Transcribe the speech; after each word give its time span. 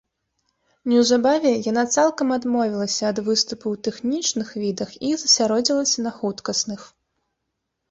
Неўзабаве, 0.93 1.51
яна 1.71 1.83
цалкам 1.97 2.27
адмовілася 2.37 3.03
ад 3.11 3.21
выступу 3.29 3.67
ў 3.73 3.77
тэхнічных 3.89 4.47
відах 4.65 4.89
і 5.11 5.15
засяродзілася 5.27 5.99
на 6.09 6.17
хуткасных. 6.19 6.81